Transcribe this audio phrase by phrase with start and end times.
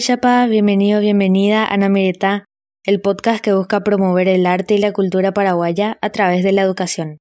[0.00, 2.44] Chapa, bienvenido, bienvenida a Namireta,
[2.84, 6.62] el podcast que busca promover el arte y la cultura paraguaya a través de la
[6.62, 7.18] educación.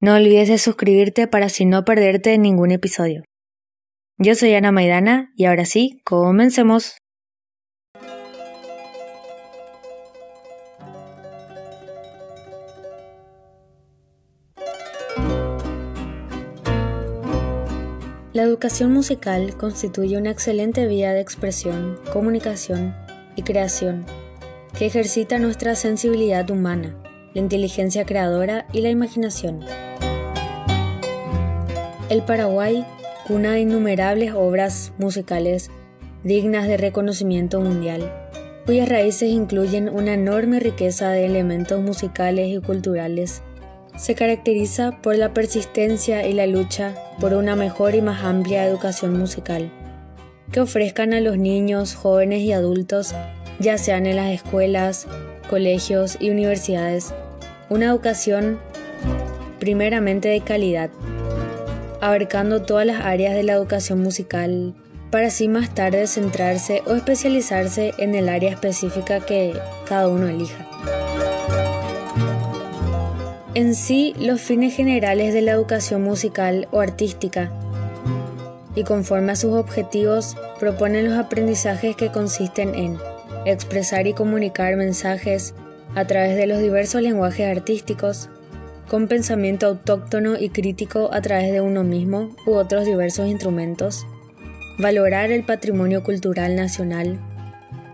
[0.00, 3.22] No olvides de suscribirte para así no perderte ningún episodio.
[4.16, 6.96] Yo soy Ana Maidana y ahora sí, comencemos.
[18.38, 22.94] La educación musical constituye una excelente vía de expresión, comunicación
[23.34, 24.06] y creación
[24.78, 26.94] que ejercita nuestra sensibilidad humana,
[27.34, 29.58] la inteligencia creadora y la imaginación.
[32.10, 32.86] El Paraguay,
[33.26, 35.72] cuna de innumerables obras musicales
[36.22, 38.08] dignas de reconocimiento mundial,
[38.66, 43.42] cuyas raíces incluyen una enorme riqueza de elementos musicales y culturales
[43.98, 49.18] se caracteriza por la persistencia y la lucha por una mejor y más amplia educación
[49.18, 49.70] musical,
[50.52, 53.14] que ofrezcan a los niños, jóvenes y adultos,
[53.58, 55.08] ya sean en las escuelas,
[55.50, 57.12] colegios y universidades,
[57.68, 58.60] una educación
[59.58, 60.90] primeramente de calidad,
[62.00, 64.74] abarcando todas las áreas de la educación musical,
[65.10, 71.17] para así más tarde centrarse o especializarse en el área específica que cada uno elija.
[73.54, 77.50] En sí, los fines generales de la educación musical o artística.
[78.74, 82.98] Y conforme a sus objetivos proponen los aprendizajes que consisten en
[83.46, 85.54] expresar y comunicar mensajes
[85.94, 88.28] a través de los diversos lenguajes artísticos,
[88.86, 94.06] con pensamiento autóctono y crítico a través de uno mismo u otros diversos instrumentos,
[94.78, 97.18] valorar el patrimonio cultural nacional,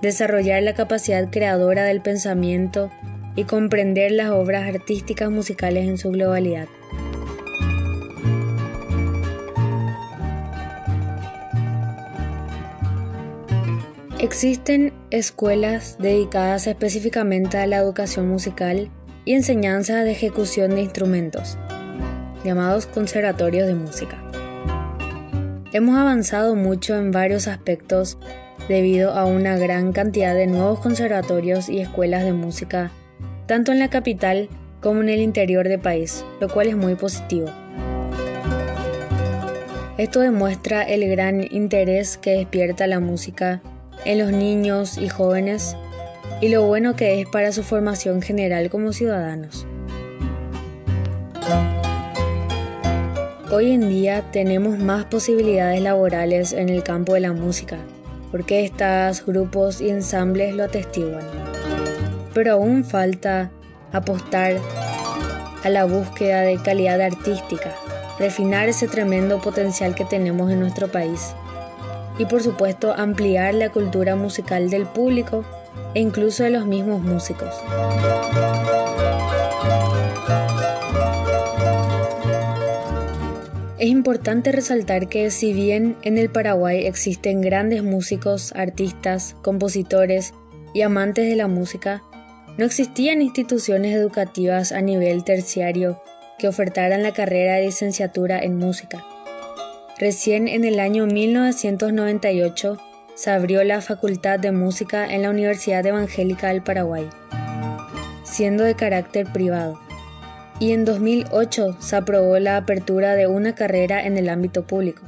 [0.02, 2.91] desarrollar la capacidad creadora del pensamiento
[3.37, 6.69] y comprender las obras artísticas musicales en su globalidad.
[14.21, 18.89] Existen escuelas dedicadas específicamente a la educación musical
[19.27, 21.59] y enseñanza de ejecución de instrumentos,
[22.43, 24.17] llamados conservatorios de música.
[25.73, 28.17] Hemos avanzado mucho en varios aspectos
[28.69, 32.93] debido a una gran cantidad de nuevos conservatorios y escuelas de música
[33.47, 34.49] tanto en la capital
[34.81, 37.49] como en el interior del país, lo cual es muy positivo.
[39.97, 43.62] Esto demuestra el gran interés que despierta la música
[44.05, 45.77] en los niños y jóvenes
[46.41, 49.66] y lo bueno que es para su formación general como ciudadanos.
[53.53, 57.78] Hoy en día tenemos más posibilidades laborales en el campo de la música,
[58.32, 61.22] porque estos grupos y ensambles lo atestiguan
[62.34, 63.50] pero aún falta
[63.93, 64.59] apostar
[65.62, 67.72] a la búsqueda de calidad artística,
[68.19, 71.34] refinar ese tremendo potencial que tenemos en nuestro país
[72.19, 75.44] y por supuesto ampliar la cultura musical del público
[75.94, 77.55] e incluso de los mismos músicos.
[83.78, 90.33] Es importante resaltar que si bien en el Paraguay existen grandes músicos, artistas, compositores
[90.73, 92.03] y amantes de la música,
[92.56, 96.00] no existían instituciones educativas a nivel terciario
[96.38, 99.04] que ofertaran la carrera de licenciatura en música.
[99.98, 102.78] Recién en el año 1998
[103.14, 107.09] se abrió la Facultad de Música en la Universidad Evangélica del Paraguay,
[108.25, 109.81] siendo de carácter privado.
[110.60, 115.03] Y en 2008 se aprobó la apertura de una carrera en el ámbito público,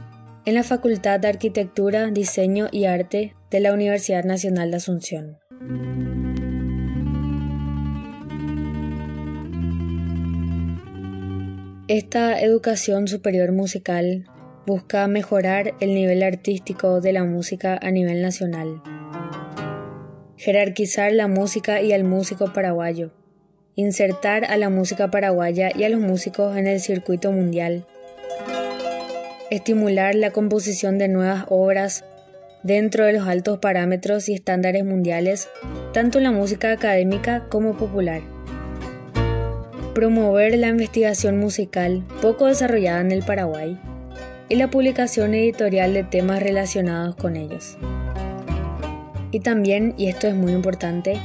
[0.45, 5.39] en la Facultad de Arquitectura, Diseño y Arte de la Universidad Nacional de Asunción.
[11.89, 14.25] Esta educación superior musical
[14.67, 18.83] busca mejorar el nivel artístico de la música a nivel nacional,
[20.37, 23.13] jerarquizar la música y al músico paraguayo,
[23.77, 27.87] insertar a la música paraguaya y a los músicos en el circuito mundial,
[29.53, 32.05] estimular la composición de nuevas obras
[32.65, 35.49] dentro de los altos parámetros y estándares mundiales,
[35.93, 38.36] tanto en la música académica como popular
[39.97, 43.81] promover la investigación musical poco desarrollada en el Paraguay
[44.51, 47.79] y la publicación editorial de temas relacionados con ellos.
[49.31, 51.19] Y también, y esto es muy importante,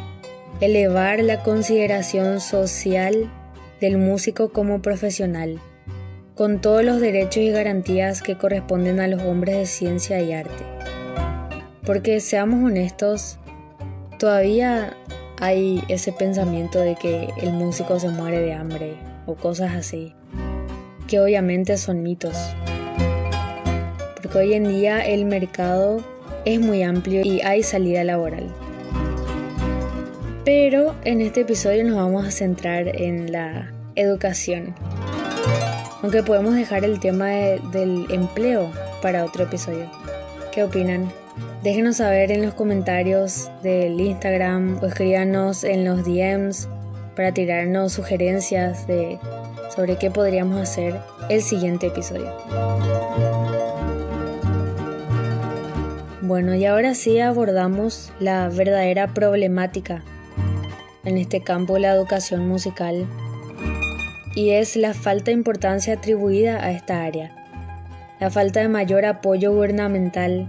[0.61, 3.29] elevar la consideración social
[3.81, 5.59] del músico como profesional,
[6.33, 10.63] con todos los derechos y garantías que corresponden a los hombres de ciencia y arte.
[11.85, 13.37] Porque seamos honestos,
[14.17, 14.95] todavía
[15.41, 18.93] hay ese pensamiento de que el músico se muere de hambre
[19.25, 20.13] o cosas así,
[21.07, 22.37] que obviamente son mitos.
[24.21, 26.03] Porque hoy en día el mercado
[26.45, 28.53] es muy amplio y hay salida laboral.
[30.45, 34.75] Pero en este episodio nos vamos a centrar en la educación.
[36.03, 38.71] Aunque podemos dejar el tema del empleo
[39.01, 39.89] para otro episodio.
[40.51, 41.11] ¿Qué opinan?
[41.63, 46.67] Déjenos saber en los comentarios del Instagram o escríbanos en los DMs
[47.15, 49.19] para tirarnos sugerencias de
[49.75, 50.99] sobre qué podríamos hacer
[51.29, 52.31] el siguiente episodio.
[56.21, 60.03] Bueno, y ahora sí abordamos la verdadera problemática
[61.03, 63.07] en este campo de la educación musical
[64.35, 67.35] y es la falta de importancia atribuida a esta área,
[68.19, 70.47] la falta de mayor apoyo gubernamental,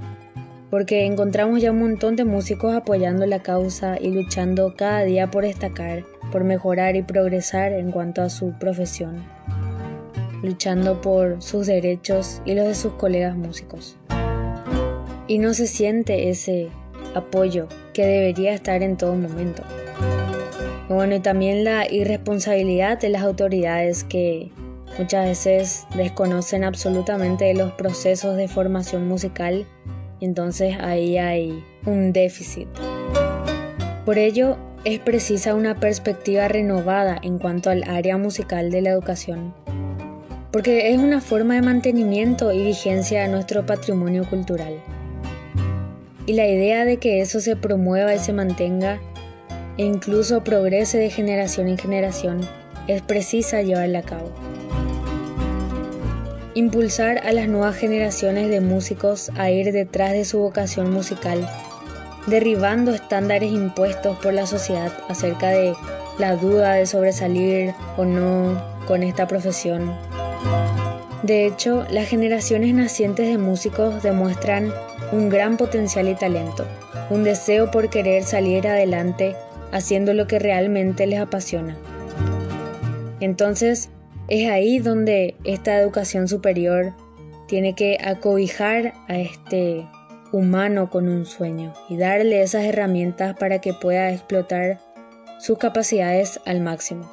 [0.72, 5.44] porque encontramos ya un montón de músicos apoyando la causa y luchando cada día por
[5.44, 6.02] destacar,
[6.32, 9.22] por mejorar y progresar en cuanto a su profesión,
[10.42, 13.98] luchando por sus derechos y los de sus colegas músicos.
[15.26, 16.70] Y no se siente ese
[17.14, 19.62] apoyo que debería estar en todo momento.
[20.88, 24.50] Bueno, y también la irresponsabilidad de las autoridades que
[24.98, 29.66] muchas veces desconocen absolutamente los procesos de formación musical,
[30.24, 32.68] entonces ahí hay un déficit.
[34.04, 39.54] Por ello, es precisa una perspectiva renovada en cuanto al área musical de la educación,
[40.50, 44.74] porque es una forma de mantenimiento y vigencia de nuestro patrimonio cultural.
[46.26, 49.00] Y la idea de que eso se promueva y se mantenga
[49.78, 52.40] e incluso progrese de generación en generación,
[52.88, 54.30] es precisa llevarla a cabo.
[56.54, 61.48] Impulsar a las nuevas generaciones de músicos a ir detrás de su vocación musical,
[62.26, 65.74] derribando estándares impuestos por la sociedad acerca de
[66.18, 69.96] la duda de sobresalir o no con esta profesión.
[71.22, 74.74] De hecho, las generaciones nacientes de músicos demuestran
[75.10, 76.66] un gran potencial y talento,
[77.08, 79.36] un deseo por querer salir adelante
[79.72, 81.78] haciendo lo que realmente les apasiona.
[83.20, 83.88] Entonces,
[84.28, 86.94] es ahí donde esta educación superior
[87.46, 89.86] tiene que acobijar a este
[90.32, 94.78] humano con un sueño y darle esas herramientas para que pueda explotar
[95.38, 97.10] sus capacidades al máximo.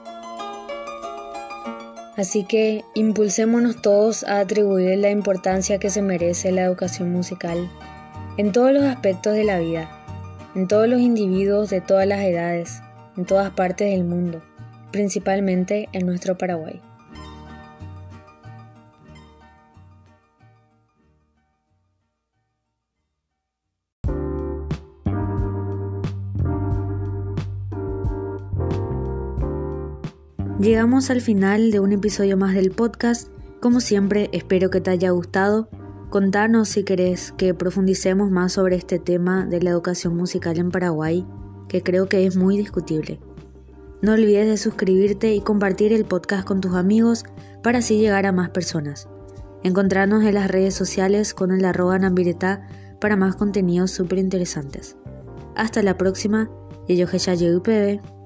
[2.16, 7.70] Así que impulsémonos todos a atribuir la importancia que se merece la educación musical
[8.38, 9.96] en todos los aspectos de la vida
[10.56, 12.82] en todos los individuos de todas las edades,
[13.18, 14.42] en todas partes del mundo,
[14.92, 16.82] principalmente en nuestro Paraguay.
[30.60, 33.30] Llegamos al final de un episodio más del podcast.
[33.62, 35.70] Como siempre, espero que te haya gustado
[36.10, 41.26] Contanos si querés que profundicemos más sobre este tema de la educación musical en Paraguay,
[41.70, 43.22] que creo que es muy discutible.
[44.02, 47.24] No olvides de suscribirte y compartir el podcast con tus amigos
[47.64, 49.08] para así llegar a más personas.
[49.64, 52.68] Encontrarnos en las redes sociales con el arroba Nambireta
[53.00, 54.98] para más contenidos súper interesantes.
[55.56, 56.50] Hasta la próxima,
[56.88, 58.19] y yo UPB.